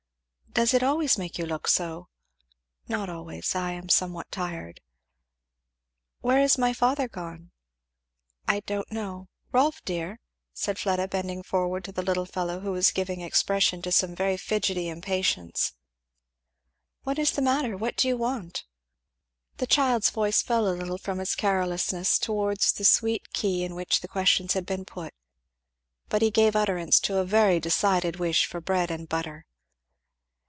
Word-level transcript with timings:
"Does 0.53 0.73
it 0.73 0.83
always 0.83 1.17
make 1.17 1.37
you 1.39 1.45
look 1.45 1.65
so?" 1.65 2.09
"Not 2.85 3.09
always 3.09 3.55
I 3.55 3.71
am 3.71 3.87
somewhat 3.87 4.29
tired." 4.31 4.81
"Where 6.19 6.41
is 6.41 6.57
my 6.57 6.73
father 6.73 7.07
gone?" 7.07 7.51
"I 8.49 8.59
don't 8.59 8.91
know. 8.91 9.29
Rolf, 9.53 9.81
dear," 9.85 10.19
said 10.53 10.77
Fleda 10.77 11.07
bending 11.07 11.41
forward 11.41 11.85
to 11.85 11.93
the 11.93 12.01
little 12.01 12.25
fellow 12.25 12.59
who 12.59 12.73
was 12.73 12.91
giving 12.91 13.21
expression 13.21 13.81
to 13.83 13.93
some 13.93 14.13
very 14.13 14.35
fidgety 14.35 14.89
impatience, 14.89 15.71
"what 17.03 17.17
is 17.17 17.31
the 17.31 17.41
matter? 17.41 17.77
what 17.77 17.95
do 17.95 18.09
you 18.09 18.17
want?" 18.17 18.65
The 19.55 19.65
child's 19.65 20.09
voice 20.09 20.41
fell 20.41 20.67
a 20.67 20.75
little 20.75 20.97
from 20.97 21.21
its 21.21 21.33
querulousness 21.33 22.19
towards 22.19 22.73
the 22.73 22.83
sweet 22.83 23.31
key 23.31 23.63
in 23.63 23.73
which 23.73 24.01
the 24.01 24.07
questions 24.09 24.51
had 24.51 24.65
been 24.65 24.83
put, 24.83 25.13
but 26.09 26.21
he 26.21 26.29
gave 26.29 26.57
utterance 26.57 26.99
to 26.99 27.19
a 27.19 27.23
very 27.25 27.61
decided 27.61 28.17
wish 28.17 28.45
for 28.45 28.59
"bread 28.59 28.91
and 28.91 29.07
butter." 29.07 29.45